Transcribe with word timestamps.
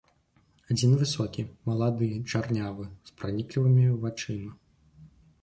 Адзін 0.75 0.95
высокі, 1.01 1.45
малады, 1.71 2.07
чарнявы, 2.33 2.89
з 3.11 3.15
праніклівымі 3.21 3.85
вачыма. 4.09 4.51